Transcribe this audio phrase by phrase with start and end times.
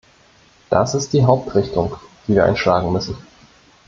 [0.71, 1.95] Das ist die Hauptrichtung,
[2.27, 3.15] die wir einschlagen müssen.